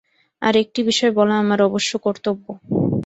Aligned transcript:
আর 0.41 0.53
একটি 0.55 0.79
বিষয় 0.83 1.11
বলা 1.11 1.35
আমার 1.37 1.59
অবশ্য 1.61 1.91
কর্তব্য। 1.97 2.45